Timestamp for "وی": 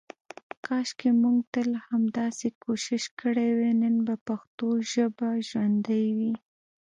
6.17-6.33